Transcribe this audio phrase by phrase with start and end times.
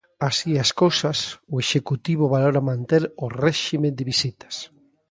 [0.29, 1.17] Así as cousas,
[1.53, 4.55] o executivo valora manter o réxime de visitas.